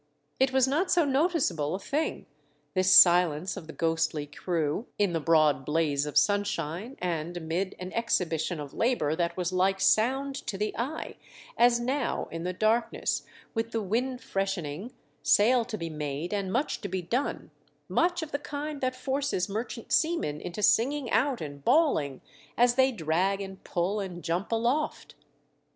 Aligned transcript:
It 0.39 0.51
was 0.51 0.67
not 0.67 0.89
so 0.89 1.05
noticeable 1.05 1.75
a 1.75 1.79
thing, 1.79 2.25
this 2.73 2.91
silence 2.91 3.55
of 3.55 3.67
the 3.67 3.71
ghostly 3.73 4.25
crew, 4.25 4.87
in 4.97 5.13
the 5.13 5.19
broad 5.19 5.63
blaze 5.63 6.07
of 6.07 6.17
sunshine 6.17 6.95
and 6.97 7.37
amid 7.37 7.75
an 7.77 7.93
exhibition 7.93 8.59
of 8.59 8.73
labour 8.73 9.15
that 9.15 9.37
was 9.37 9.53
like 9.53 9.79
sound 9.79 10.33
to 10.47 10.57
the 10.57 10.75
eye, 10.75 11.17
as 11.55 11.79
now, 11.79 12.27
in 12.31 12.45
the 12.45 12.51
darkness, 12.51 13.27
with 13.53 13.73
the 13.73 13.81
wind 13.83 14.21
freshening, 14.21 14.91
sail 15.21 15.63
to 15.65 15.77
be 15.77 15.91
made 15.91 16.33
and 16.33 16.51
much 16.51 16.81
to 16.81 16.87
be 16.87 17.03
done— 17.03 17.51
much 17.87 18.23
of 18.23 18.31
the 18.31 18.39
kind 18.39 18.81
that 18.81 18.95
forces 18.95 19.47
merchant 19.47 19.91
seamen 19.91 20.41
into 20.41 20.63
singing 20.63 21.11
out 21.11 21.41
and 21.41 21.63
bawl 21.63 21.99
ing 21.99 22.21
as 22.57 22.73
they 22.73 22.91
drag 22.91 23.39
and 23.39 23.63
pull 23.63 23.99
and 23.99 24.23
jump 24.23 24.51
aloft. 24.51 25.13